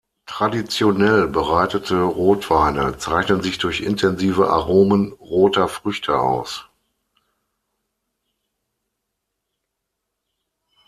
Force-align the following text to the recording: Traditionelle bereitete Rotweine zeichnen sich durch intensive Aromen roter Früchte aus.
Traditionelle 0.25 1.27
bereitete 1.27 2.01
Rotweine 2.01 2.97
zeichnen 2.97 3.43
sich 3.43 3.59
durch 3.59 3.81
intensive 3.81 4.49
Aromen 4.49 5.13
roter 5.13 5.67
Früchte 5.67 6.17
aus. 6.19 6.65